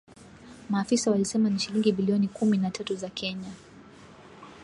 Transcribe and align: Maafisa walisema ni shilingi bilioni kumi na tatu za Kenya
Maafisa 0.69 1.11
walisema 1.11 1.49
ni 1.49 1.59
shilingi 1.59 1.91
bilioni 1.91 2.27
kumi 2.27 2.57
na 2.57 2.71
tatu 2.71 2.95
za 2.95 3.09
Kenya 3.09 3.51